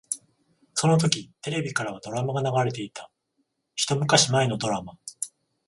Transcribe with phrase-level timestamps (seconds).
[0.73, 3.11] そのときテレビからはドラマが流れていた。
[3.75, 4.95] 一昔前のドラマ。